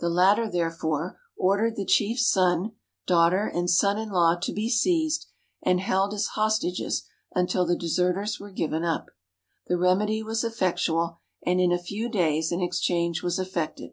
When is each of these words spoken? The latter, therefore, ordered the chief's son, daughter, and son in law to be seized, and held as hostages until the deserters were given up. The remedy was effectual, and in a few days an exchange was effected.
The 0.00 0.08
latter, 0.10 0.50
therefore, 0.50 1.20
ordered 1.36 1.76
the 1.76 1.84
chief's 1.84 2.26
son, 2.26 2.72
daughter, 3.06 3.46
and 3.46 3.70
son 3.70 3.98
in 3.98 4.10
law 4.10 4.34
to 4.34 4.52
be 4.52 4.68
seized, 4.68 5.26
and 5.62 5.78
held 5.78 6.12
as 6.12 6.30
hostages 6.34 7.04
until 7.36 7.64
the 7.64 7.78
deserters 7.78 8.40
were 8.40 8.50
given 8.50 8.82
up. 8.82 9.10
The 9.68 9.78
remedy 9.78 10.24
was 10.24 10.42
effectual, 10.42 11.20
and 11.46 11.60
in 11.60 11.70
a 11.70 11.78
few 11.78 12.08
days 12.08 12.50
an 12.50 12.60
exchange 12.60 13.22
was 13.22 13.38
effected. 13.38 13.92